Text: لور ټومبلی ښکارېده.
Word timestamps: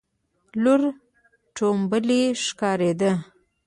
لور 0.63 0.81
ټومبلی 1.55 2.21
ښکارېده. 2.45 3.11